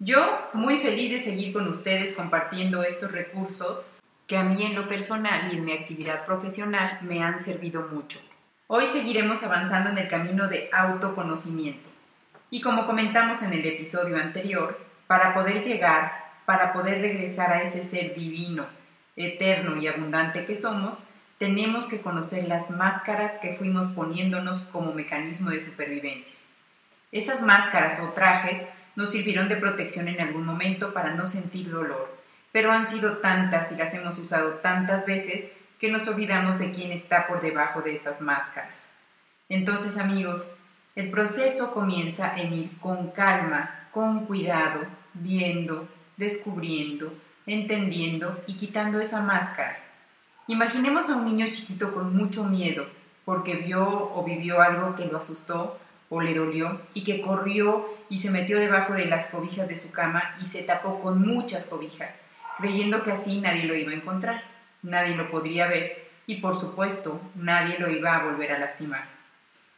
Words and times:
Yo 0.00 0.48
muy 0.52 0.78
feliz 0.78 1.10
de 1.10 1.18
seguir 1.18 1.52
con 1.52 1.66
ustedes 1.66 2.14
compartiendo 2.14 2.84
estos 2.84 3.10
recursos 3.10 3.90
que 4.28 4.36
a 4.36 4.44
mí 4.44 4.62
en 4.64 4.76
lo 4.76 4.88
personal 4.88 5.52
y 5.52 5.56
en 5.56 5.64
mi 5.64 5.72
actividad 5.72 6.24
profesional 6.24 7.00
me 7.02 7.24
han 7.24 7.40
servido 7.40 7.88
mucho. 7.88 8.20
Hoy 8.68 8.86
seguiremos 8.86 9.42
avanzando 9.42 9.90
en 9.90 9.98
el 9.98 10.06
camino 10.06 10.46
de 10.46 10.70
autoconocimiento. 10.72 11.88
Y 12.48 12.60
como 12.60 12.86
comentamos 12.86 13.42
en 13.42 13.52
el 13.54 13.66
episodio 13.66 14.16
anterior, 14.18 14.78
para 15.08 15.34
poder 15.34 15.64
llegar, 15.64 16.12
para 16.46 16.72
poder 16.72 17.00
regresar 17.00 17.50
a 17.50 17.62
ese 17.62 17.82
ser 17.82 18.14
divino, 18.14 18.66
eterno 19.16 19.76
y 19.78 19.88
abundante 19.88 20.44
que 20.44 20.54
somos, 20.54 21.02
tenemos 21.38 21.86
que 21.86 22.00
conocer 22.00 22.46
las 22.46 22.70
máscaras 22.70 23.38
que 23.38 23.56
fuimos 23.56 23.88
poniéndonos 23.88 24.62
como 24.62 24.92
mecanismo 24.92 25.50
de 25.50 25.60
supervivencia. 25.60 26.36
Esas 27.10 27.42
máscaras 27.42 27.98
o 28.00 28.10
trajes 28.10 28.64
nos 28.98 29.10
sirvieron 29.10 29.48
de 29.48 29.54
protección 29.54 30.08
en 30.08 30.20
algún 30.20 30.44
momento 30.44 30.92
para 30.92 31.14
no 31.14 31.24
sentir 31.24 31.70
dolor, 31.70 32.18
pero 32.50 32.72
han 32.72 32.88
sido 32.88 33.18
tantas 33.18 33.70
y 33.70 33.76
las 33.76 33.94
hemos 33.94 34.18
usado 34.18 34.54
tantas 34.54 35.06
veces 35.06 35.52
que 35.78 35.92
nos 35.92 36.08
olvidamos 36.08 36.58
de 36.58 36.72
quién 36.72 36.90
está 36.90 37.28
por 37.28 37.40
debajo 37.40 37.80
de 37.80 37.94
esas 37.94 38.20
máscaras. 38.20 38.88
Entonces, 39.48 39.98
amigos, 39.98 40.50
el 40.96 41.12
proceso 41.12 41.72
comienza 41.72 42.34
en 42.36 42.52
ir 42.52 42.78
con 42.80 43.12
calma, 43.12 43.88
con 43.92 44.26
cuidado, 44.26 44.80
viendo, 45.14 45.88
descubriendo, 46.16 47.14
entendiendo 47.46 48.42
y 48.48 48.56
quitando 48.56 48.98
esa 48.98 49.22
máscara. 49.22 49.78
Imaginemos 50.48 51.08
a 51.08 51.18
un 51.18 51.24
niño 51.24 51.46
chiquito 51.52 51.94
con 51.94 52.16
mucho 52.16 52.42
miedo 52.42 52.88
porque 53.24 53.54
vio 53.54 54.12
o 54.12 54.24
vivió 54.24 54.60
algo 54.60 54.96
que 54.96 55.04
lo 55.04 55.18
asustó 55.18 55.78
o 56.10 56.20
le 56.20 56.34
dolió 56.34 56.80
y 56.94 57.04
que 57.04 57.20
corrió 57.20 57.86
y 58.08 58.18
se 58.18 58.30
metió 58.30 58.58
debajo 58.58 58.94
de 58.94 59.06
las 59.06 59.28
cobijas 59.28 59.68
de 59.68 59.76
su 59.76 59.90
cama 59.90 60.36
y 60.40 60.46
se 60.46 60.62
tapó 60.62 61.00
con 61.00 61.20
muchas 61.20 61.66
cobijas, 61.66 62.20
creyendo 62.56 63.02
que 63.02 63.12
así 63.12 63.40
nadie 63.40 63.64
lo 63.64 63.74
iba 63.74 63.92
a 63.92 63.96
encontrar, 63.96 64.42
nadie 64.82 65.16
lo 65.16 65.30
podría 65.30 65.66
ver 65.66 66.08
y 66.26 66.36
por 66.36 66.58
supuesto 66.58 67.20
nadie 67.34 67.78
lo 67.78 67.90
iba 67.90 68.16
a 68.16 68.24
volver 68.24 68.52
a 68.52 68.58
lastimar. 68.58 69.04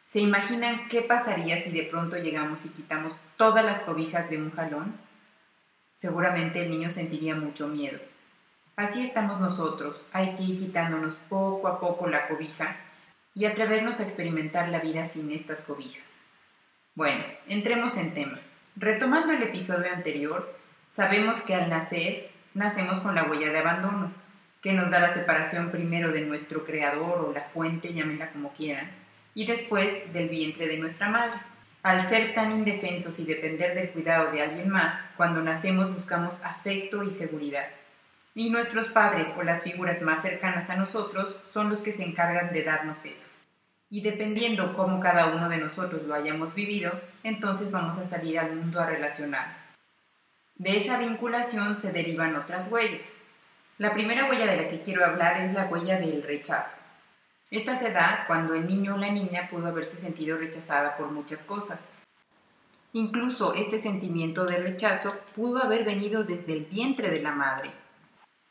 ¿Se 0.05 0.21
imaginan 0.21 0.89
qué 0.89 1.03
pasaría 1.03 1.57
si 1.57 1.71
de 1.71 1.85
pronto 1.85 2.17
llegamos 2.17 2.67
y 2.67 2.71
quitamos 2.71 3.15
todas 3.37 3.65
las 3.65 3.81
cobijas 3.81 4.29
de 4.29 4.39
un 4.39 4.51
jalón? 4.51 4.97
Seguramente 5.95 6.63
el 6.63 6.71
niño 6.71 6.91
sentiría 6.91 7.37
mucho 7.37 7.69
miedo. 7.69 7.99
Así 8.75 9.05
estamos 9.05 9.39
nosotros, 9.41 10.05
hay 10.13 10.35
que 10.35 10.43
ir 10.43 10.59
quitándonos 10.59 11.15
poco 11.29 11.69
a 11.69 11.79
poco 11.79 12.09
la 12.09 12.27
cobija 12.27 12.77
y 13.35 13.45
atrevernos 13.45 14.01
a 14.01 14.05
experimentar 14.05 14.69
la 14.71 14.81
vida 14.81 15.07
sin 15.07 15.31
estas 15.31 15.63
cobijas. 15.63 16.20
Bueno, 17.01 17.25
entremos 17.49 17.97
en 17.97 18.13
tema. 18.13 18.39
Retomando 18.77 19.33
el 19.33 19.43
episodio 19.43 19.91
anterior, 19.91 20.55
sabemos 20.87 21.41
que 21.41 21.55
al 21.55 21.71
nacer 21.71 22.29
nacemos 22.53 23.01
con 23.01 23.15
la 23.15 23.23
huella 23.23 23.51
de 23.51 23.59
abandono, 23.59 24.13
que 24.61 24.75
nos 24.75 24.91
da 24.91 25.01
la 25.01 25.09
separación 25.09 25.71
primero 25.71 26.13
de 26.13 26.21
nuestro 26.21 26.67
creador 26.67 27.21
o 27.21 27.33
la 27.33 27.45
fuente, 27.55 27.95
llámenla 27.95 28.31
como 28.33 28.53
quieran, 28.53 28.91
y 29.35 29.47
después 29.47 30.13
del 30.13 30.29
vientre 30.29 30.69
de 30.69 30.77
nuestra 30.77 31.09
madre. 31.09 31.41
Al 31.83 32.07
ser 32.07 32.35
tan 32.35 32.53
indefensos 32.53 33.19
y 33.19 33.25
depender 33.25 33.75
del 33.75 33.93
cuidado 33.93 34.31
de 34.31 34.43
alguien 34.43 34.69
más, 34.69 35.09
cuando 35.17 35.41
nacemos 35.41 35.91
buscamos 35.91 36.45
afecto 36.45 37.03
y 37.03 37.11
seguridad. 37.11 37.69
Y 38.35 38.51
nuestros 38.51 38.89
padres 38.89 39.33
o 39.39 39.43
las 39.43 39.63
figuras 39.63 40.03
más 40.03 40.21
cercanas 40.21 40.69
a 40.69 40.77
nosotros 40.77 41.35
son 41.55 41.71
los 41.71 41.81
que 41.81 41.95
se 41.95 42.05
encargan 42.05 42.53
de 42.53 42.63
darnos 42.63 43.07
eso. 43.07 43.31
Y 43.91 44.03
dependiendo 44.03 44.75
cómo 44.75 45.01
cada 45.01 45.35
uno 45.35 45.49
de 45.49 45.59
nosotros 45.59 46.05
lo 46.05 46.15
hayamos 46.15 46.55
vivido, 46.55 46.93
entonces 47.25 47.73
vamos 47.73 47.99
a 47.99 48.05
salir 48.05 48.39
al 48.39 48.55
mundo 48.55 48.81
a 48.81 48.87
relacionarnos. 48.87 49.63
De 50.55 50.77
esa 50.77 50.99
vinculación 50.99 51.77
se 51.77 51.91
derivan 51.91 52.37
otras 52.37 52.71
huellas. 52.71 53.13
La 53.79 53.93
primera 53.93 54.31
huella 54.31 54.47
de 54.47 54.57
la 54.63 54.69
que 54.69 54.83
quiero 54.83 55.05
hablar 55.05 55.41
es 55.41 55.53
la 55.53 55.67
huella 55.67 55.99
del 55.99 56.23
rechazo. 56.23 56.83
Esta 57.51 57.75
se 57.75 57.93
da 57.93 58.25
cuando 58.29 58.55
el 58.55 58.69
niño 58.69 58.95
o 58.95 58.99
la 58.99 59.11
niña 59.11 59.49
pudo 59.51 59.67
haberse 59.67 59.97
sentido 59.97 60.39
rechazada 60.39 60.97
por 60.97 61.11
muchas 61.11 61.43
cosas. 61.43 61.89
Incluso 62.93 63.55
este 63.55 63.79
sentimiento 63.79 64.45
de 64.45 64.59
rechazo 64.59 65.13
pudo 65.35 65.63
haber 65.63 65.85
venido 65.85 66.23
desde 66.23 66.53
el 66.53 66.65
vientre 66.67 67.11
de 67.11 67.23
la 67.23 67.33
madre. 67.33 67.73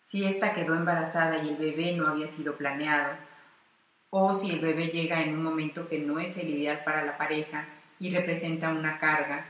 Si 0.03 0.25
ésta 0.25 0.53
quedó 0.53 0.75
embarazada 0.75 1.37
y 1.37 1.49
el 1.49 1.55
bebé 1.55 1.93
no 1.95 2.07
había 2.07 2.27
sido 2.27 2.55
planeado, 2.55 3.13
o 4.09 4.33
si 4.33 4.51
el 4.51 4.59
bebé 4.59 4.87
llega 4.87 5.21
en 5.21 5.33
un 5.33 5.43
momento 5.43 5.87
que 5.87 5.99
no 5.99 6.19
es 6.19 6.37
el 6.37 6.49
ideal 6.49 6.83
para 6.83 7.05
la 7.05 7.17
pareja 7.17 7.65
y 7.99 8.13
representa 8.13 8.69
una 8.69 8.99
carga, 8.99 9.45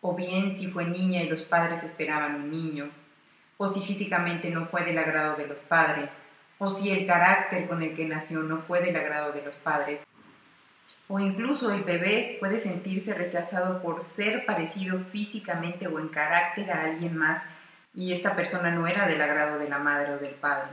o 0.00 0.14
bien 0.14 0.50
si 0.52 0.68
fue 0.68 0.84
niña 0.84 1.22
y 1.22 1.28
los 1.28 1.42
padres 1.42 1.82
esperaban 1.82 2.36
un 2.36 2.50
niño, 2.50 2.90
o 3.56 3.66
si 3.66 3.80
físicamente 3.80 4.50
no 4.50 4.66
fue 4.66 4.84
del 4.84 4.98
agrado 4.98 5.36
de 5.36 5.46
los 5.46 5.62
padres, 5.62 6.24
o 6.58 6.70
si 6.70 6.90
el 6.90 7.06
carácter 7.06 7.68
con 7.68 7.82
el 7.82 7.94
que 7.94 8.06
nació 8.06 8.40
no 8.40 8.58
fue 8.62 8.80
del 8.80 8.96
agrado 8.96 9.32
de 9.32 9.42
los 9.42 9.56
padres, 9.56 10.06
o 11.08 11.18
incluso 11.18 11.72
el 11.72 11.84
bebé 11.84 12.36
puede 12.38 12.58
sentirse 12.58 13.14
rechazado 13.14 13.80
por 13.82 14.00
ser 14.00 14.44
parecido 14.44 15.00
físicamente 15.10 15.86
o 15.86 15.98
en 15.98 16.08
carácter 16.08 16.70
a 16.70 16.82
alguien 16.82 17.16
más 17.16 17.46
y 17.94 18.12
esta 18.12 18.36
persona 18.36 18.70
no 18.70 18.86
era 18.86 19.06
del 19.06 19.20
agrado 19.20 19.58
de 19.58 19.68
la 19.68 19.78
madre 19.78 20.12
o 20.12 20.18
del 20.18 20.34
padre. 20.34 20.68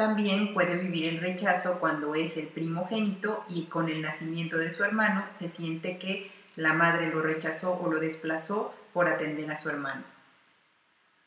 También 0.00 0.54
puede 0.54 0.76
vivir 0.76 1.08
el 1.08 1.20
rechazo 1.20 1.78
cuando 1.78 2.14
es 2.14 2.38
el 2.38 2.46
primogénito 2.46 3.44
y 3.50 3.64
con 3.64 3.90
el 3.90 4.00
nacimiento 4.00 4.56
de 4.56 4.70
su 4.70 4.82
hermano 4.82 5.26
se 5.28 5.46
siente 5.46 5.98
que 5.98 6.30
la 6.56 6.72
madre 6.72 7.10
lo 7.10 7.20
rechazó 7.20 7.78
o 7.78 7.92
lo 7.92 8.00
desplazó 8.00 8.74
por 8.94 9.08
atender 9.08 9.50
a 9.50 9.56
su 9.56 9.68
hermano. 9.68 10.02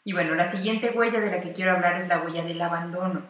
Y 0.03 0.13
bueno, 0.13 0.34
la 0.34 0.47
siguiente 0.47 0.89
huella 0.89 1.19
de 1.19 1.29
la 1.29 1.39
que 1.39 1.53
quiero 1.53 1.73
hablar 1.73 1.97
es 1.97 2.07
la 2.07 2.23
huella 2.23 2.44
del 2.44 2.59
abandono, 2.63 3.22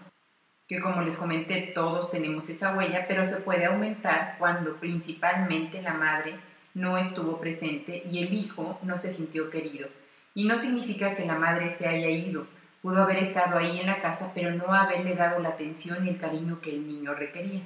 que 0.66 0.80
como 0.80 1.02
les 1.02 1.18
comenté 1.18 1.74
todos 1.76 2.10
tenemos 2.10 2.48
esa 2.48 2.74
huella, 2.74 3.04
pero 3.10 3.26
se 3.26 3.42
puede 3.42 3.66
aumentar 3.66 4.38
cuando 4.40 4.78
principalmente 4.78 5.82
la 5.82 5.94
madre 5.94 6.36
no 6.74 6.98
estuvo 6.98 7.42
presente 7.42 8.02
y 8.10 8.24
el 8.24 8.34
hijo 8.34 8.80
no 8.82 8.98
se 8.98 9.12
sintió 9.12 9.50
querido. 9.50 9.90
Y 10.36 10.46
no 10.46 10.58
significa 10.58 11.18
que 11.18 11.26
la 11.26 11.36
madre 11.36 11.70
se 11.70 11.90
haya 11.90 12.08
ido, 12.08 12.48
Pudo 12.84 13.02
haber 13.02 13.20
estado 13.20 13.58
ahí 13.58 13.80
en 13.80 13.88
la 13.88 14.02
casa, 14.02 14.34
pero 14.36 14.52
no 14.52 14.74
haberle 14.74 15.16
dado 15.16 15.40
la 15.40 15.50
atención 15.50 16.06
y 16.06 16.10
el 16.10 16.20
cariño 16.20 16.60
que 16.60 16.72
el 16.72 16.86
niño 16.86 17.14
requería. 17.14 17.62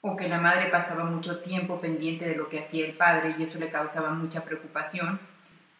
O 0.00 0.16
que 0.16 0.28
la 0.28 0.40
madre 0.40 0.66
pasaba 0.68 1.04
mucho 1.04 1.42
tiempo 1.42 1.80
pendiente 1.80 2.28
de 2.28 2.34
lo 2.34 2.48
que 2.48 2.58
hacía 2.58 2.86
el 2.86 2.94
padre 2.94 3.36
y 3.38 3.44
eso 3.44 3.60
le 3.60 3.70
causaba 3.70 4.10
mucha 4.10 4.44
preocupación. 4.44 5.20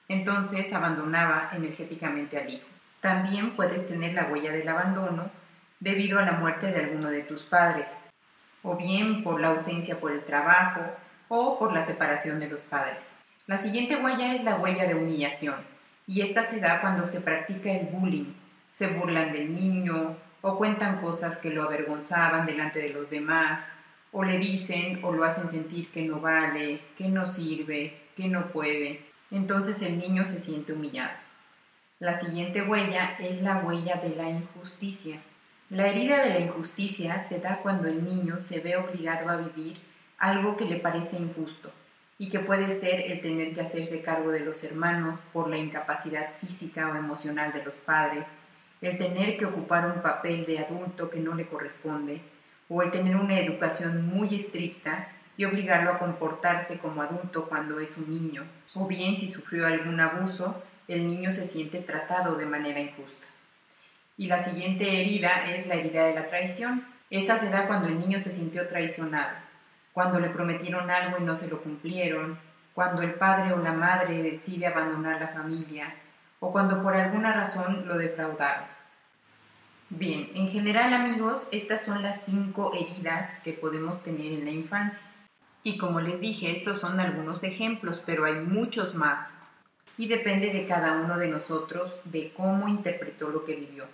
Entonces 0.09 0.73
abandonaba 0.73 1.51
energéticamente 1.55 2.39
al 2.39 2.49
hijo. 2.49 2.69
También 3.01 3.57
puedes 3.57 3.89
tener 3.89 4.15
la 4.15 4.27
huella 4.27 4.53
del 4.53 4.69
abandono 4.69 5.29
debido 5.81 6.21
a 6.21 6.25
la 6.25 6.33
muerte 6.33 6.69
de 6.69 6.85
alguno 6.85 7.11
de 7.11 7.25
tus 7.25 7.43
padres, 7.43 7.99
o 8.63 8.77
bien 8.77 9.25
por 9.25 9.41
la 9.41 9.49
ausencia 9.49 9.99
por 9.99 10.13
el 10.13 10.25
trabajo 10.25 10.83
o 11.27 11.59
por 11.59 11.73
la 11.73 11.83
separación 11.83 12.39
de 12.39 12.49
los 12.49 12.63
padres. 12.63 13.11
La 13.49 13.59
siguiente 13.59 13.97
huella 13.97 14.37
es 14.37 14.45
la 14.45 14.55
huella 14.55 14.87
de 14.87 14.95
humillación 14.95 15.76
y 16.07 16.21
esta 16.21 16.45
se 16.45 16.61
da 16.61 16.81
cuando 16.81 17.05
se 17.05 17.21
practica 17.21 17.71
el 17.73 17.87
bullying. 17.87 18.33
Se 18.71 18.89
burlan 18.89 19.33
del 19.33 19.55
niño 19.55 20.17
o 20.41 20.57
cuentan 20.57 21.01
cosas 21.01 21.39
que 21.39 21.51
lo 21.51 21.65
avergonzaban 21.65 22.47
delante 22.47 22.79
de 22.79 22.91
los 22.91 23.11
demás 23.11 23.73
o 24.13 24.23
le 24.23 24.39
dicen 24.39 25.05
o 25.05 25.13
lo 25.13 25.25
hacen 25.25 25.49
sentir 25.49 25.91
que 25.91 26.03
no 26.03 26.21
vale, 26.21 26.81
que 26.97 27.09
no 27.09 27.27
sirve, 27.27 27.99
que 28.17 28.29
no 28.29 28.47
puede. 28.49 29.01
Entonces 29.31 29.83
el 29.83 29.99
niño 29.99 30.25
se 30.25 30.41
siente 30.41 30.73
humillado. 30.73 31.17
La 31.99 32.15
siguiente 32.15 32.63
huella 32.63 33.17
es 33.19 33.43
la 33.43 33.59
huella 33.59 33.97
de 33.97 34.11
la 34.11 34.31
injusticia. 34.31 35.21
La 35.71 35.89
herida 35.89 36.23
de 36.23 36.31
la 36.31 36.41
injusticia 36.41 37.19
se 37.25 37.41
da 37.41 37.59
cuando 37.63 37.89
el 37.89 38.05
niño 38.05 38.39
se 38.39 38.61
ve 38.61 38.77
obligado 38.77 39.29
a 39.29 39.37
vivir 39.37 39.79
algo 40.19 40.57
que 40.57 40.67
le 40.67 40.77
parece 40.77 41.17
injusto 41.17 41.73
y 42.19 42.31
que 42.31 42.41
puede 42.41 42.71
ser 42.71 43.01
el 43.13 43.21
tener 43.21 43.55
que 43.55 43.61
hacerse 43.61 44.03
cargo 44.03 44.31
de 44.31 44.41
los 44.41 44.65
hermanos 44.65 45.19
por 45.33 45.49
la 45.49 45.59
incapacidad 45.59 46.31
física 46.41 46.89
o 46.89 46.97
emocional 46.97 47.53
de 47.53 47.65
los 47.65 47.77
padres, 47.77 48.33
el 48.81 48.97
tener 48.97 49.37
que 49.37 49.47
ocupar 49.47 49.87
un 49.87 50.03
papel 50.03 50.47
de 50.47 50.59
adulto 50.61 51.11
que 51.11 51.21
no 51.21 51.35
le 51.35 51.47
corresponde, 51.47 52.21
o 52.69 52.83
el 52.83 52.91
tener 52.91 53.17
una 53.17 53.39
educación 53.39 54.07
muy 54.07 54.35
estricta 54.35 55.09
y 55.37 55.45
obligarlo 55.45 55.93
a 55.93 55.99
comportarse 55.99 56.79
como 56.79 57.03
adulto 57.03 57.49
cuando 57.49 57.79
es 57.81 57.97
un 57.99 58.11
niño, 58.11 58.45
o 58.75 58.87
bien 58.87 59.15
si 59.15 59.29
sufrió 59.29 59.67
algún 59.67 60.01
abuso, 60.01 60.63
el 60.89 61.07
niño 61.07 61.33
se 61.33 61.45
siente 61.45 61.79
tratado 61.79 62.37
de 62.37 62.47
manera 62.47 62.81
injusta. 62.81 63.27
Y 64.17 64.29
la 64.29 64.39
siguiente 64.39 65.01
herida 65.01 65.53
es 65.55 65.67
la 65.67 65.75
herida 65.75 66.07
de 66.07 66.15
la 66.15 66.27
traición. 66.29 66.87
Esta 67.11 67.37
se 67.37 67.51
da 67.51 67.67
cuando 67.67 67.89
el 67.89 68.01
niño 68.01 68.19
se 68.19 68.33
sintió 68.33 68.67
traicionado, 68.67 69.37
cuando 69.97 70.21
le 70.21 70.29
prometieron 70.29 70.91
algo 70.91 71.17
y 71.19 71.23
no 71.23 71.35
se 71.35 71.49
lo 71.49 71.63
cumplieron, 71.63 72.39
cuando 72.75 73.01
el 73.01 73.15
padre 73.15 73.55
o 73.55 73.63
la 73.63 73.73
madre 73.73 74.23
decide 74.23 74.67
abandonar 74.67 75.19
la 75.19 75.29
familia 75.29 75.95
o 76.39 76.53
cuando 76.53 76.83
por 76.83 76.95
alguna 76.95 77.33
razón 77.33 77.89
lo 77.89 77.97
defraudaron. 77.97 78.67
Bien, 79.89 80.29
en 80.35 80.51
general 80.51 80.93
amigos, 80.93 81.49
estas 81.51 81.83
son 81.83 82.03
las 82.03 82.27
cinco 82.27 82.73
heridas 82.75 83.41
que 83.43 83.55
podemos 83.55 84.03
tener 84.03 84.33
en 84.33 84.45
la 84.45 84.51
infancia. 84.51 85.07
Y 85.63 85.79
como 85.79 86.03
les 86.03 86.21
dije, 86.21 86.53
estos 86.53 86.79
son 86.79 87.01
algunos 87.01 87.43
ejemplos, 87.43 88.03
pero 88.05 88.27
hay 88.27 88.35
muchos 88.35 88.95
más. 88.95 89.41
Y 89.97 90.09
depende 90.09 90.53
de 90.53 90.67
cada 90.67 90.93
uno 90.93 91.17
de 91.17 91.29
nosotros 91.29 91.91
de 92.05 92.35
cómo 92.37 92.69
interpretó 92.69 93.31
lo 93.31 93.47
que 93.47 93.57
vivió. 93.57 93.87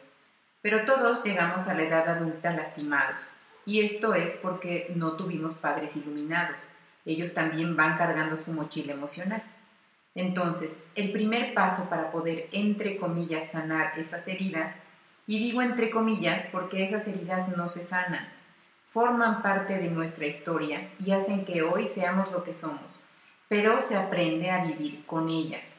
Pero 0.62 0.84
todos 0.84 1.22
llegamos 1.22 1.69
a 1.69 1.75
la 1.75 1.84
edad 1.84 2.08
adulta 2.08 2.52
lastimados. 2.52 3.31
Y 3.64 3.81
esto 3.81 4.14
es 4.14 4.35
porque 4.43 4.93
no 4.94 5.12
tuvimos 5.12 5.55
padres 5.55 5.97
iluminados. 5.97 6.61
Ellos 7.05 7.35
también 7.35 7.76
van 7.76 7.97
cargando 7.97 8.37
su 8.37 8.53
mochila 8.53 8.93
emocional. 8.93 9.43
Entonces, 10.14 10.87
el 10.94 11.12
primer 11.12 11.55
paso 11.55 11.88
para 11.88 12.11
poder, 12.11 12.49
entre 12.53 12.99
comillas, 12.99 13.53
sanar 13.53 13.99
esas 13.99 14.29
heridas, 14.29 14.76
y 15.26 15.38
digo 15.38 15.62
entre 15.62 15.91
comillas 15.91 16.49
porque 16.50 16.82
esas 16.82 17.06
heridas 17.06 17.49
no 17.56 17.69
se 17.69 17.82
sanan, 17.82 18.29
forman 18.93 19.41
parte 19.41 19.79
de 19.79 19.91
nuestra 19.91 20.26
historia 20.26 20.91
y 20.99 21.12
hacen 21.12 21.44
que 21.44 21.62
hoy 21.62 21.87
seamos 21.87 22.32
lo 22.32 22.44
que 22.44 22.53
somos, 22.53 23.00
pero 23.49 23.81
se 23.81 23.97
aprende 23.97 24.50
a 24.50 24.64
vivir 24.64 25.06
con 25.06 25.29
ellas. 25.29 25.76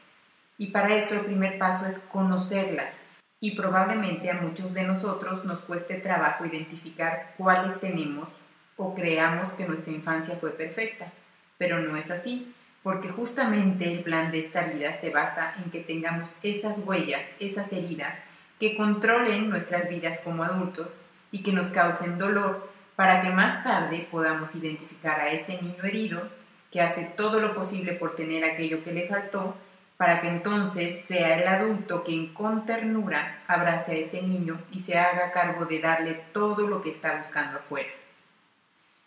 Y 0.58 0.68
para 0.68 0.94
eso 0.96 1.14
el 1.14 1.20
primer 1.20 1.58
paso 1.58 1.86
es 1.86 1.98
conocerlas. 1.98 3.02
Y 3.44 3.50
probablemente 3.50 4.30
a 4.30 4.40
muchos 4.40 4.72
de 4.72 4.84
nosotros 4.84 5.44
nos 5.44 5.60
cueste 5.60 5.96
trabajo 5.96 6.46
identificar 6.46 7.34
cuáles 7.36 7.78
tenemos 7.78 8.30
o 8.78 8.94
creamos 8.94 9.52
que 9.52 9.68
nuestra 9.68 9.92
infancia 9.92 10.38
fue 10.40 10.48
perfecta. 10.52 11.12
Pero 11.58 11.78
no 11.80 11.94
es 11.94 12.10
así, 12.10 12.54
porque 12.82 13.10
justamente 13.10 13.92
el 13.92 14.02
plan 14.02 14.32
de 14.32 14.38
esta 14.38 14.64
vida 14.68 14.94
se 14.94 15.10
basa 15.10 15.56
en 15.62 15.70
que 15.70 15.80
tengamos 15.80 16.38
esas 16.42 16.78
huellas, 16.86 17.26
esas 17.38 17.70
heridas, 17.74 18.22
que 18.58 18.78
controlen 18.78 19.50
nuestras 19.50 19.90
vidas 19.90 20.22
como 20.24 20.42
adultos 20.42 21.02
y 21.30 21.42
que 21.42 21.52
nos 21.52 21.66
causen 21.66 22.16
dolor 22.16 22.72
para 22.96 23.20
que 23.20 23.28
más 23.28 23.62
tarde 23.62 24.08
podamos 24.10 24.54
identificar 24.54 25.20
a 25.20 25.32
ese 25.32 25.60
niño 25.60 25.84
herido 25.84 26.30
que 26.72 26.80
hace 26.80 27.04
todo 27.14 27.40
lo 27.40 27.54
posible 27.54 27.92
por 27.92 28.16
tener 28.16 28.42
aquello 28.42 28.82
que 28.82 28.94
le 28.94 29.06
faltó, 29.06 29.54
para 30.04 30.20
que 30.20 30.28
entonces 30.28 31.06
sea 31.06 31.38
el 31.38 31.48
adulto 31.48 32.02
quien 32.04 32.34
con 32.34 32.66
ternura 32.66 33.42
abrace 33.48 33.92
a 33.92 33.94
ese 33.94 34.20
niño 34.20 34.60
y 34.70 34.80
se 34.80 34.98
haga 34.98 35.32
cargo 35.32 35.64
de 35.64 35.78
darle 35.78 36.24
todo 36.34 36.66
lo 36.68 36.82
que 36.82 36.90
está 36.90 37.16
buscando 37.16 37.56
afuera. 37.56 37.88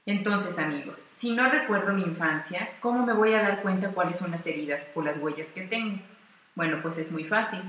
Entonces, 0.08 0.58
amigos, 0.58 1.06
si 1.12 1.36
no 1.36 1.52
recuerdo 1.52 1.94
mi 1.94 2.02
infancia, 2.02 2.68
¿cómo 2.80 3.06
me 3.06 3.14
voy 3.14 3.36
a 3.36 3.44
dar 3.44 3.62
cuenta 3.62 3.92
cuáles 3.92 4.18
son 4.18 4.32
las 4.32 4.48
heridas 4.48 4.90
o 4.96 5.04
las 5.04 5.20
huellas 5.20 5.52
que 5.52 5.68
tengo? 5.68 6.00
Bueno, 6.56 6.80
pues 6.82 6.98
es 6.98 7.12
muy 7.12 7.26
fácil. 7.26 7.62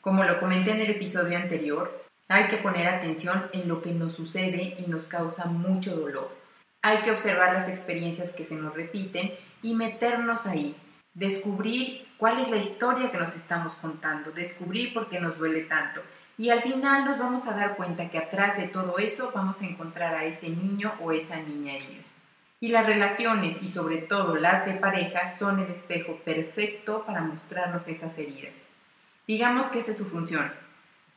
Como 0.00 0.24
lo 0.24 0.40
comenté 0.40 0.72
en 0.72 0.80
el 0.80 0.90
episodio 0.90 1.38
anterior, 1.38 2.04
hay 2.28 2.48
que 2.48 2.56
poner 2.56 2.88
atención 2.88 3.44
en 3.52 3.68
lo 3.68 3.80
que 3.80 3.92
nos 3.92 4.14
sucede 4.14 4.74
y 4.84 4.90
nos 4.90 5.06
causa 5.06 5.46
mucho 5.46 5.94
dolor. 5.94 6.36
Hay 6.82 6.98
que 7.02 7.12
observar 7.12 7.52
las 7.52 7.68
experiencias 7.68 8.32
que 8.32 8.44
se 8.44 8.56
nos 8.56 8.74
repiten 8.74 9.30
y 9.62 9.76
meternos 9.76 10.48
ahí, 10.48 10.74
descubrir 11.14 12.10
cuál 12.22 12.38
es 12.38 12.48
la 12.50 12.58
historia 12.58 13.10
que 13.10 13.18
nos 13.18 13.34
estamos 13.34 13.74
contando, 13.74 14.30
descubrir 14.30 14.94
por 14.94 15.08
qué 15.08 15.18
nos 15.18 15.38
duele 15.38 15.62
tanto. 15.62 16.02
Y 16.38 16.50
al 16.50 16.62
final 16.62 17.04
nos 17.04 17.18
vamos 17.18 17.48
a 17.48 17.56
dar 17.56 17.74
cuenta 17.74 18.10
que 18.10 18.18
atrás 18.18 18.56
de 18.56 18.68
todo 18.68 19.00
eso 19.00 19.32
vamos 19.34 19.60
a 19.60 19.66
encontrar 19.66 20.14
a 20.14 20.24
ese 20.24 20.50
niño 20.50 20.94
o 21.00 21.10
esa 21.10 21.38
niña 21.38 21.72
herida. 21.72 22.04
Y 22.60 22.68
las 22.68 22.86
relaciones 22.86 23.60
y 23.60 23.68
sobre 23.68 23.98
todo 23.98 24.36
las 24.36 24.64
de 24.66 24.74
pareja 24.74 25.26
son 25.26 25.58
el 25.58 25.72
espejo 25.72 26.20
perfecto 26.24 27.02
para 27.04 27.22
mostrarnos 27.22 27.88
esas 27.88 28.16
heridas. 28.18 28.54
Digamos 29.26 29.66
que 29.66 29.80
esa 29.80 29.90
es 29.90 29.98
su 29.98 30.08
función, 30.08 30.48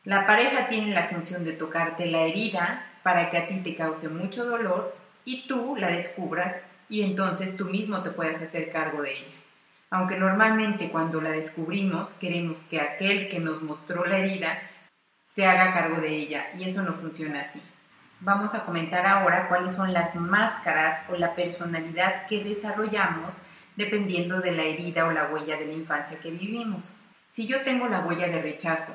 la 0.05 0.25
pareja 0.25 0.69
tiene 0.69 0.91
la 0.91 1.09
función 1.09 1.43
de 1.43 1.53
tocarte 1.53 2.07
la 2.07 2.21
herida 2.21 2.83
para 3.03 3.29
que 3.29 3.37
a 3.37 3.45
ti 3.45 3.59
te 3.59 3.75
cause 3.75 4.09
mucho 4.09 4.43
dolor 4.43 4.97
y 5.23 5.47
tú 5.47 5.75
la 5.77 5.89
descubras 5.89 6.63
y 6.89 7.03
entonces 7.03 7.55
tú 7.55 7.65
mismo 7.65 8.01
te 8.01 8.09
puedas 8.09 8.41
hacer 8.41 8.71
cargo 8.71 9.03
de 9.03 9.11
ella. 9.11 9.44
Aunque 9.95 10.17
normalmente 10.17 10.89
cuando 10.89 11.21
la 11.21 11.31
descubrimos 11.31 12.15
queremos 12.15 12.63
que 12.63 12.81
aquel 12.81 13.29
que 13.29 13.39
nos 13.39 13.61
mostró 13.61 14.03
la 14.03 14.17
herida 14.17 14.59
se 15.23 15.45
haga 15.45 15.73
cargo 15.73 16.01
de 16.01 16.09
ella 16.09 16.47
y 16.57 16.65
eso 16.65 16.83
no 16.83 16.95
funciona 16.95 17.43
así. 17.43 17.61
Vamos 18.19 18.55
a 18.55 18.65
comentar 18.65 19.05
ahora 19.05 19.47
cuáles 19.47 19.71
son 19.71 19.93
las 19.93 20.15
máscaras 20.15 21.05
o 21.09 21.15
la 21.15 21.33
personalidad 21.33 22.27
que 22.27 22.43
desarrollamos 22.43 23.37
dependiendo 23.77 24.41
de 24.41 24.51
la 24.51 24.63
herida 24.63 25.05
o 25.05 25.11
la 25.11 25.29
huella 25.29 25.55
de 25.55 25.67
la 25.67 25.73
infancia 25.73 26.19
que 26.19 26.31
vivimos. 26.31 26.97
Si 27.29 27.47
yo 27.47 27.61
tengo 27.61 27.87
la 27.87 28.01
huella 28.01 28.27
de 28.27 28.41
rechazo 28.41 28.93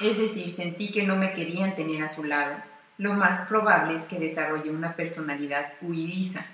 es 0.00 0.18
decir, 0.18 0.50
sentí 0.50 0.92
que 0.92 1.04
no 1.04 1.16
me 1.16 1.32
querían 1.32 1.76
tener 1.76 2.02
a 2.02 2.08
su 2.08 2.24
lado, 2.24 2.56
lo 2.98 3.14
más 3.14 3.48
probable 3.48 3.94
es 3.94 4.02
que 4.02 4.18
desarrolle 4.18 4.68
una 4.68 4.96
personalidad 4.96 5.72
huidiza, 5.80 6.44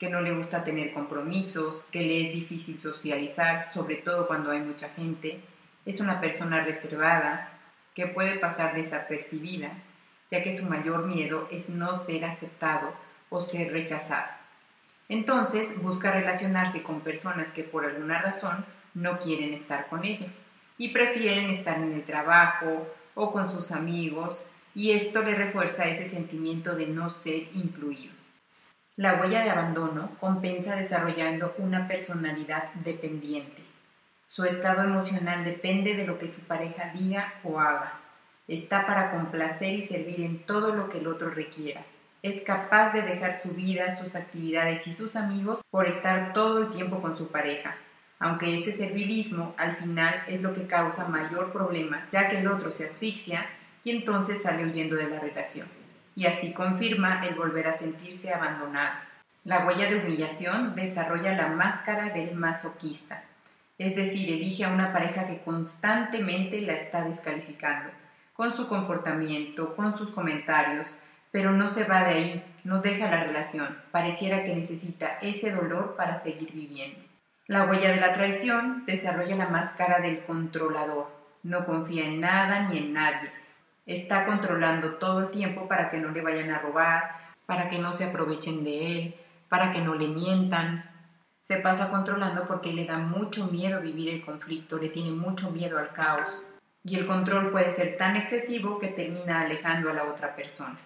que 0.00 0.08
no 0.08 0.22
le 0.22 0.34
gusta 0.34 0.64
tener 0.64 0.94
compromisos, 0.94 1.84
que 1.92 2.00
le 2.00 2.26
es 2.26 2.32
difícil 2.32 2.80
socializar, 2.80 3.62
sobre 3.62 3.96
todo 3.96 4.26
cuando 4.26 4.50
hay 4.50 4.60
mucha 4.60 4.88
gente, 4.88 5.40
es 5.84 6.00
una 6.00 6.22
persona 6.22 6.64
reservada, 6.64 7.52
que 7.94 8.06
puede 8.06 8.38
pasar 8.38 8.74
desapercibida, 8.74 9.72
ya 10.30 10.42
que 10.42 10.56
su 10.56 10.64
mayor 10.64 11.06
miedo 11.06 11.46
es 11.50 11.68
no 11.68 11.94
ser 11.94 12.24
aceptado 12.24 12.94
o 13.28 13.42
ser 13.42 13.72
rechazado. 13.72 14.28
Entonces 15.10 15.82
busca 15.82 16.12
relacionarse 16.12 16.82
con 16.82 17.02
personas 17.02 17.50
que 17.50 17.64
por 17.64 17.84
alguna 17.84 18.22
razón 18.22 18.64
no 18.94 19.18
quieren 19.18 19.52
estar 19.52 19.88
con 19.88 20.04
ellos 20.04 20.32
y 20.78 20.94
prefieren 20.94 21.50
estar 21.50 21.76
en 21.76 21.92
el 21.92 22.04
trabajo 22.04 22.88
o 23.14 23.32
con 23.32 23.50
sus 23.50 23.70
amigos 23.70 24.46
y 24.74 24.92
esto 24.92 25.20
le 25.22 25.34
refuerza 25.34 25.88
ese 25.88 26.08
sentimiento 26.08 26.74
de 26.74 26.86
no 26.86 27.10
ser 27.10 27.48
incluido. 27.54 28.19
La 29.00 29.14
huella 29.14 29.42
de 29.42 29.48
abandono 29.48 30.10
compensa 30.20 30.76
desarrollando 30.76 31.54
una 31.56 31.88
personalidad 31.88 32.64
dependiente. 32.84 33.62
Su 34.26 34.44
estado 34.44 34.82
emocional 34.82 35.42
depende 35.42 35.94
de 35.94 36.06
lo 36.06 36.18
que 36.18 36.28
su 36.28 36.42
pareja 36.42 36.90
diga 36.92 37.32
o 37.42 37.58
haga. 37.58 37.94
Está 38.46 38.86
para 38.86 39.10
complacer 39.10 39.72
y 39.72 39.80
servir 39.80 40.20
en 40.20 40.44
todo 40.44 40.74
lo 40.74 40.90
que 40.90 40.98
el 40.98 41.06
otro 41.06 41.30
requiera. 41.30 41.82
Es 42.22 42.42
capaz 42.42 42.92
de 42.92 43.00
dejar 43.00 43.34
su 43.34 43.52
vida, 43.52 43.90
sus 43.90 44.16
actividades 44.16 44.86
y 44.86 44.92
sus 44.92 45.16
amigos 45.16 45.62
por 45.70 45.88
estar 45.88 46.34
todo 46.34 46.58
el 46.58 46.68
tiempo 46.68 47.00
con 47.00 47.16
su 47.16 47.28
pareja, 47.28 47.76
aunque 48.18 48.54
ese 48.54 48.70
servilismo 48.70 49.54
al 49.56 49.76
final 49.76 50.24
es 50.28 50.42
lo 50.42 50.52
que 50.52 50.66
causa 50.66 51.08
mayor 51.08 51.52
problema, 51.52 52.06
ya 52.12 52.28
que 52.28 52.40
el 52.40 52.48
otro 52.48 52.70
se 52.70 52.84
asfixia 52.84 53.46
y 53.82 53.92
entonces 53.92 54.42
sale 54.42 54.66
huyendo 54.66 54.96
de 54.96 55.08
la 55.08 55.20
relación, 55.20 55.68
y 56.20 56.26
así 56.26 56.52
confirma 56.52 57.22
el 57.26 57.34
volver 57.34 57.66
a 57.66 57.72
sentirse 57.72 58.34
abandonado. 58.34 58.94
La 59.42 59.64
huella 59.64 59.88
de 59.88 60.00
humillación 60.00 60.74
desarrolla 60.76 61.32
la 61.32 61.48
máscara 61.48 62.10
del 62.10 62.34
masoquista, 62.34 63.24
es 63.78 63.96
decir, 63.96 64.30
elige 64.30 64.66
a 64.66 64.68
una 64.68 64.92
pareja 64.92 65.26
que 65.26 65.40
constantemente 65.40 66.60
la 66.60 66.74
está 66.74 67.04
descalificando, 67.04 67.88
con 68.34 68.52
su 68.52 68.68
comportamiento, 68.68 69.74
con 69.74 69.96
sus 69.96 70.10
comentarios, 70.10 70.94
pero 71.30 71.52
no 71.52 71.70
se 71.70 71.84
va 71.84 72.04
de 72.04 72.10
ahí, 72.10 72.44
no 72.64 72.82
deja 72.82 73.10
la 73.10 73.24
relación, 73.24 73.78
pareciera 73.90 74.44
que 74.44 74.54
necesita 74.54 75.16
ese 75.22 75.52
dolor 75.52 75.96
para 75.96 76.16
seguir 76.16 76.52
viviendo. 76.52 77.00
La 77.46 77.64
huella 77.64 77.92
de 77.92 78.00
la 78.00 78.12
traición 78.12 78.84
desarrolla 78.84 79.36
la 79.36 79.48
máscara 79.48 80.00
del 80.00 80.22
controlador. 80.26 81.18
No 81.44 81.64
confía 81.64 82.04
en 82.04 82.20
nada 82.20 82.68
ni 82.68 82.76
en 82.76 82.92
nadie. 82.92 83.32
Está 83.86 84.26
controlando 84.26 84.94
todo 84.94 85.20
el 85.20 85.30
tiempo 85.30 85.66
para 85.68 85.90
que 85.90 85.98
no 85.98 86.10
le 86.10 86.22
vayan 86.22 86.50
a 86.50 86.58
robar, 86.58 87.16
para 87.46 87.68
que 87.68 87.78
no 87.78 87.92
se 87.92 88.04
aprovechen 88.04 88.62
de 88.62 88.92
él, 88.92 89.14
para 89.48 89.72
que 89.72 89.80
no 89.80 89.94
le 89.94 90.08
mientan. 90.08 90.88
Se 91.40 91.56
pasa 91.56 91.90
controlando 91.90 92.46
porque 92.46 92.72
le 92.72 92.84
da 92.84 92.98
mucho 92.98 93.48
miedo 93.48 93.80
vivir 93.80 94.08
el 94.14 94.24
conflicto, 94.24 94.78
le 94.78 94.90
tiene 94.90 95.10
mucho 95.10 95.50
miedo 95.50 95.78
al 95.78 95.92
caos. 95.92 96.52
Y 96.84 96.96
el 96.96 97.06
control 97.06 97.50
puede 97.50 97.72
ser 97.72 97.96
tan 97.96 98.16
excesivo 98.16 98.78
que 98.78 98.88
termina 98.88 99.40
alejando 99.40 99.90
a 99.90 99.94
la 99.94 100.04
otra 100.04 100.36
persona. 100.36 100.78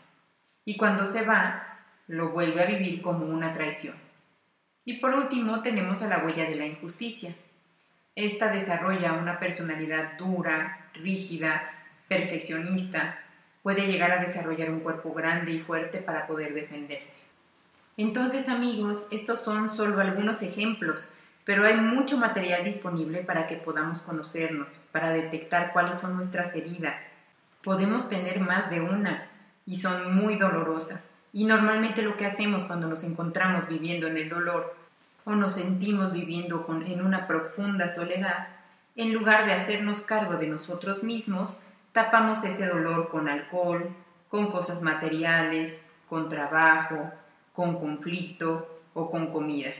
Y 0.64 0.76
cuando 0.76 1.04
se 1.04 1.24
va, 1.24 1.80
lo 2.06 2.30
vuelve 2.30 2.62
a 2.62 2.66
vivir 2.66 3.02
como 3.02 3.26
una 3.26 3.52
traición. 3.52 3.94
Y 4.84 5.00
por 5.00 5.14
último 5.14 5.62
tenemos 5.62 6.02
a 6.02 6.08
la 6.08 6.24
huella 6.24 6.44
de 6.46 6.56
la 6.56 6.66
injusticia. 6.66 7.34
Esta 8.14 8.50
desarrolla 8.50 9.14
una 9.14 9.38
personalidad 9.38 10.16
dura, 10.18 10.90
rígida, 10.94 11.70
perfeccionista, 12.08 13.18
puede 13.62 13.87
llegar 13.87 14.12
a 14.12 14.20
desarrollar 14.20 14.70
un 14.70 14.80
cuerpo 14.80 15.12
grande 15.14 15.52
y 15.52 15.61
fuerte 15.61 15.99
para 15.99 16.26
poder 16.26 16.54
defenderse. 16.54 17.23
Entonces 17.96 18.49
amigos, 18.49 19.08
estos 19.11 19.40
son 19.40 19.70
solo 19.70 20.00
algunos 20.00 20.42
ejemplos, 20.42 21.11
pero 21.44 21.66
hay 21.66 21.76
mucho 21.76 22.16
material 22.16 22.64
disponible 22.64 23.20
para 23.20 23.46
que 23.46 23.56
podamos 23.56 23.99
conocernos, 23.99 24.70
para 24.92 25.11
detectar 25.11 25.73
cuáles 25.73 25.99
son 25.99 26.16
nuestras 26.16 26.54
heridas. 26.54 27.06
Podemos 27.62 28.08
tener 28.08 28.40
más 28.40 28.70
de 28.70 28.80
una 28.80 29.28
y 29.66 29.76
son 29.76 30.14
muy 30.16 30.37
dolorosas. 30.37 31.18
Y 31.32 31.44
normalmente 31.44 32.02
lo 32.02 32.16
que 32.16 32.26
hacemos 32.26 32.64
cuando 32.64 32.87
nos 32.87 33.02
encontramos 33.04 33.68
viviendo 33.68 34.06
en 34.06 34.16
el 34.16 34.28
dolor 34.28 34.76
o 35.25 35.34
nos 35.34 35.54
sentimos 35.54 36.12
viviendo 36.12 36.66
en 36.87 37.04
una 37.04 37.26
profunda 37.26 37.88
soledad, 37.88 38.49
en 38.96 39.12
lugar 39.12 39.46
de 39.46 39.52
hacernos 39.52 40.02
cargo 40.02 40.37
de 40.37 40.46
nosotros 40.46 41.02
mismos, 41.02 41.61
tapamos 41.94 42.42
ese 42.42 42.66
dolor 42.66 43.08
con 43.08 43.28
alcohol, 43.28 43.88
con 44.28 44.50
cosas 44.50 44.82
materiales, 44.82 45.88
con 46.08 46.28
trabajo, 46.28 47.12
con 47.52 47.78
conflicto 47.78 48.82
o 48.94 49.12
con 49.12 49.32
comida. 49.32 49.70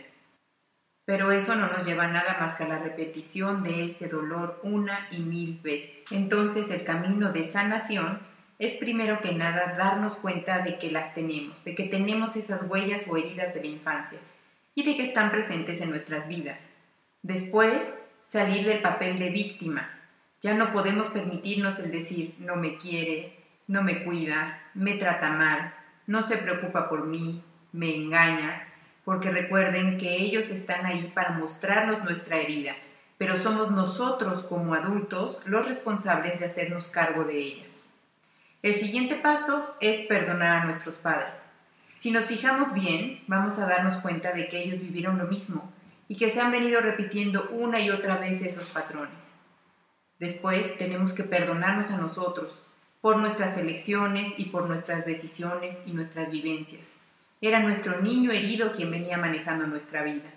Pero 1.04 1.33
eso 1.33 1.56
no 1.56 1.66
nos 1.66 1.85
lleva 1.85 2.06
nada 2.06 2.37
más 2.40 2.54
que 2.54 2.62
a 2.62 2.68
la 2.68 2.78
repetición 2.78 3.64
de 3.64 3.87
ese 3.87 4.09
dolor 4.09 4.61
una 4.62 5.09
y 5.11 5.18
mil 5.18 5.61
veces. 5.61 6.06
Entonces 6.12 6.71
el 6.71 6.85
camino 6.85 7.33
de 7.33 7.42
sanación 7.42 8.21
es 8.61 8.75
primero 8.75 9.21
que 9.21 9.35
nada 9.35 9.75
darnos 9.76 10.14
cuenta 10.14 10.61
de 10.61 10.78
que 10.78 10.92
las 10.92 11.14
tenemos, 11.14 11.64
de 11.64 11.75
que 11.75 11.88
tenemos 11.88 12.37
esas 12.37 12.62
huellas 12.71 13.09
o 13.09 13.16
heridas 13.16 13.54
de 13.54 13.61
la 13.61 13.66
infancia 13.66 14.21
y 14.76 14.85
de 14.85 14.97
que 14.97 15.02
están 15.02 15.33
presentes 15.33 15.80
en 15.80 15.90
nuestras 15.90 16.28
vidas. 16.28 16.71
Después, 17.23 18.00
salir 18.23 18.64
del 18.64 18.80
papel 18.80 19.18
de 19.18 19.30
víctima. 19.30 19.90
Ya 20.45 20.53
no 20.53 20.75
podemos 20.75 21.07
permitirnos 21.07 21.79
el 21.79 21.91
decir 21.91 22.35
no 22.39 22.55
me 22.55 22.77
quiere, 22.77 23.35
no 23.67 23.83
me 23.83 24.05
cuida, 24.05 24.61
me 24.75 24.93
trata 24.93 25.31
mal, 25.31 25.73
no 26.07 26.21
se 26.21 26.37
preocupa 26.37 26.91
por 26.91 27.07
mí, 27.07 27.43
me 27.73 27.97
engaña, 27.97 28.69
porque 29.07 29.31
recuerden 29.31 29.97
que 29.97 30.17
ellos 30.17 30.51
están 30.51 30.85
ahí 30.85 31.11
para 31.15 31.31
mostrarnos 31.31 32.05
nuestra 32.05 32.37
herida, 32.37 32.75
pero 33.17 33.39
somos 33.39 33.71
nosotros 33.71 34.43
como 34.43 34.75
adultos 34.75 35.41
los 35.47 35.65
responsables 35.65 36.39
de 36.39 36.45
hacernos 36.45 36.91
cargo 36.91 37.25
de 37.25 37.39
ella. 37.39 37.65
El 38.61 38.75
siguiente 38.75 39.15
paso 39.15 39.75
es 39.81 40.03
perdonar 40.03 40.61
a 40.61 40.65
nuestros 40.67 40.97
padres. 40.97 41.51
Si 41.97 42.11
nos 42.11 42.27
fijamos 42.27 42.75
bien, 42.75 43.23
vamos 43.29 43.59
a 43.59 43.67
darnos 43.67 43.97
cuenta 43.97 44.35
de 44.35 44.47
que 44.49 44.63
ellos 44.63 44.79
vivieron 44.79 45.17
lo 45.17 45.25
mismo 45.25 45.73
y 46.07 46.19
que 46.19 46.29
se 46.29 46.43
han 46.43 46.53
venido 46.53 46.83
repitiendo 46.83 47.49
una 47.51 47.81
y 47.81 47.89
otra 47.89 48.19
vez 48.19 48.43
esos 48.43 48.69
patrones. 48.69 49.35
Después 50.18 50.78
tenemos 50.78 51.12
que 51.12 51.25
perdonarnos 51.25 51.90
a 51.90 51.99
nosotros 51.99 52.52
por 53.00 53.18
nuestras 53.18 53.59
elecciones 53.59 54.35
y 54.38 54.47
por 54.47 54.66
nuestras 54.66 55.04
decisiones 55.04 55.83
y 55.87 55.92
nuestras 55.92 56.30
vivencias. 56.30 56.94
Era 57.40 57.61
nuestro 57.61 58.00
niño 58.00 58.33
herido 58.33 58.73
quien 58.73 58.90
venía 58.90 59.18
manejando 59.18 59.66
nuestra 59.66 60.02
vida, 60.02 60.30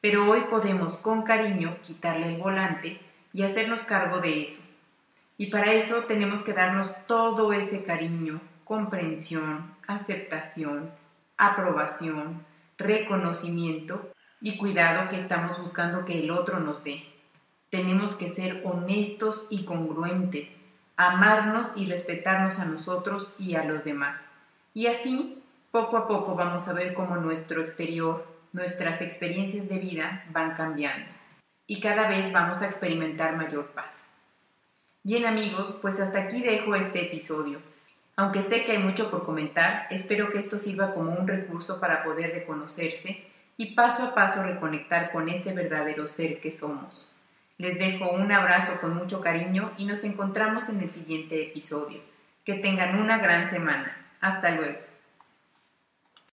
pero 0.00 0.30
hoy 0.30 0.42
podemos 0.48 0.96
con 0.96 1.22
cariño 1.22 1.76
quitarle 1.82 2.34
el 2.34 2.40
volante 2.40 2.98
y 3.32 3.42
hacernos 3.42 3.82
cargo 3.82 4.20
de 4.20 4.42
eso. 4.42 4.62
Y 5.36 5.46
para 5.46 5.72
eso 5.72 6.04
tenemos 6.04 6.42
que 6.42 6.52
darnos 6.52 6.90
todo 7.06 7.52
ese 7.52 7.84
cariño, 7.84 8.40
comprensión, 8.64 9.74
aceptación, 9.86 10.90
aprobación, 11.36 12.46
reconocimiento 12.78 14.10
y 14.40 14.56
cuidado 14.56 15.08
que 15.08 15.16
estamos 15.16 15.58
buscando 15.58 16.04
que 16.04 16.20
el 16.20 16.30
otro 16.30 16.60
nos 16.60 16.84
dé. 16.84 17.13
Tenemos 17.74 18.14
que 18.14 18.28
ser 18.28 18.62
honestos 18.64 19.42
y 19.50 19.64
congruentes, 19.64 20.60
amarnos 20.96 21.72
y 21.74 21.86
respetarnos 21.86 22.60
a 22.60 22.66
nosotros 22.66 23.32
y 23.36 23.56
a 23.56 23.64
los 23.64 23.82
demás. 23.82 24.36
Y 24.74 24.86
así, 24.86 25.42
poco 25.72 25.96
a 25.96 26.06
poco 26.06 26.36
vamos 26.36 26.68
a 26.68 26.72
ver 26.72 26.94
cómo 26.94 27.16
nuestro 27.16 27.62
exterior, 27.62 28.28
nuestras 28.52 29.02
experiencias 29.02 29.68
de 29.68 29.80
vida 29.80 30.24
van 30.30 30.54
cambiando. 30.54 31.10
Y 31.66 31.80
cada 31.80 32.06
vez 32.06 32.30
vamos 32.30 32.62
a 32.62 32.66
experimentar 32.66 33.36
mayor 33.36 33.72
paz. 33.72 34.12
Bien 35.02 35.26
amigos, 35.26 35.76
pues 35.82 35.98
hasta 35.98 36.20
aquí 36.20 36.42
dejo 36.42 36.76
este 36.76 37.02
episodio. 37.02 37.58
Aunque 38.14 38.42
sé 38.42 38.64
que 38.64 38.70
hay 38.70 38.78
mucho 38.84 39.10
por 39.10 39.24
comentar, 39.24 39.88
espero 39.90 40.30
que 40.30 40.38
esto 40.38 40.60
sirva 40.60 40.94
como 40.94 41.10
un 41.10 41.26
recurso 41.26 41.80
para 41.80 42.04
poder 42.04 42.30
reconocerse 42.30 43.26
y 43.56 43.74
paso 43.74 44.04
a 44.04 44.14
paso 44.14 44.44
reconectar 44.44 45.10
con 45.10 45.28
ese 45.28 45.52
verdadero 45.52 46.06
ser 46.06 46.40
que 46.40 46.52
somos. 46.52 47.10
Les 47.56 47.78
dejo 47.78 48.10
un 48.10 48.32
abrazo 48.32 48.80
con 48.80 48.96
mucho 48.96 49.20
cariño 49.20 49.72
y 49.78 49.86
nos 49.86 50.04
encontramos 50.04 50.68
en 50.68 50.80
el 50.80 50.90
siguiente 50.90 51.42
episodio. 51.42 52.00
Que 52.44 52.54
tengan 52.54 52.98
una 53.00 53.18
gran 53.18 53.48
semana. 53.48 53.96
Hasta 54.20 54.50
luego. 54.50 54.93